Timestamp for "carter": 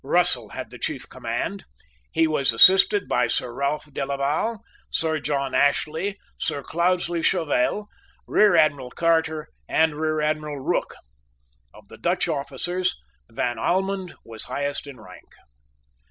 8.89-9.49